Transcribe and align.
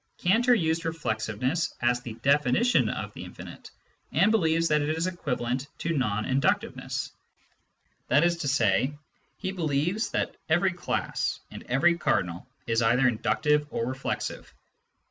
Cantor 0.17 0.55
used 0.55 0.81
reflexiveness 0.81 1.71
as 1.79 2.01
the 2.01 2.13
definition 2.23 2.89
of 2.89 3.13
the 3.13 3.23
infinite, 3.23 3.69
and 4.11 4.31
believes 4.31 4.67
that 4.69 4.81
it 4.81 4.89
is 4.97 5.05
equivalent 5.05 5.67
to 5.77 5.95
non 5.95 6.25
inductiveness; 6.25 7.11
that 8.07 8.23
is 8.23 8.37
to 8.37 8.47
say, 8.47 8.95
he 9.37 9.51
believes 9.51 10.09
that 10.09 10.35
every 10.49 10.73
class 10.73 11.39
and 11.51 11.61
every 11.69 11.99
cardinal 11.99 12.47
is 12.65 12.81
either 12.81 13.07
inductive 13.07 13.67
or 13.69 13.85
reflexive. 13.85 14.51